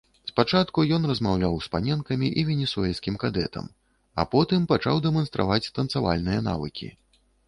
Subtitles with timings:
[0.29, 3.67] Спачатку ён размаўляў з паненкамі і венесуэльскім кадэтам,
[4.23, 6.89] а потым пачаў дэманстраваць танцавальныя навыкі.